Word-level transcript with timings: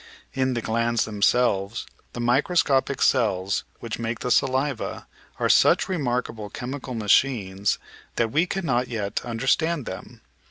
In 0.33 0.55
the 0.55 0.63
glands 0.63 1.05
themselves 1.05 1.85
the 2.13 2.19
microscopic 2.19 3.03
cells 3.03 3.65
which 3.81 3.99
make 3.99 4.17
the 4.21 4.31
saliva 4.31 5.05
are 5.39 5.47
such 5.47 5.87
remarkable 5.87 6.49
chemical 6.49 6.95
machines 6.95 7.77
that 8.15 8.31
we 8.31 8.47
cannot 8.47 8.87
yet 8.87 9.23
understand 9.23 9.85
them. 9.85 10.21